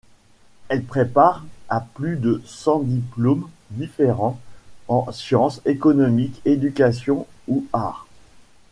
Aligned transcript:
Elle 0.69 0.83
prépare 0.83 1.45
à 1.69 1.79
plus 1.79 2.15
de 2.15 2.41
cent 2.43 2.79
diplômes 2.79 3.47
différents 3.69 4.39
en 4.87 5.11
science, 5.11 5.61
économie, 5.63 6.33
éducation 6.43 7.27
ou 7.47 7.67
arts. 7.71 8.07